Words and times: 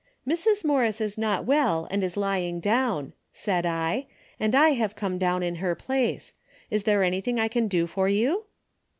"'Mrs. 0.27 0.65
Morris 0.65 0.99
is 0.99 1.15
not 1.15 1.45
well 1.45 1.87
and 1.91 2.03
is 2.03 2.17
lying 2.17 2.59
down,' 2.59 3.13
said 3.33 3.67
I,' 3.67 4.07
and 4.39 4.55
I 4.55 4.69
have 4.69 4.95
come 4.95 5.19
down 5.19 5.43
in 5.43 5.57
her 5.57 5.75
place. 5.75 6.33
Is 6.71 6.85
there 6.85 7.03
anything 7.03 7.39
I 7.39 7.47
can 7.47 7.67
do 7.67 7.85
for 7.85 8.09
you 8.09 8.45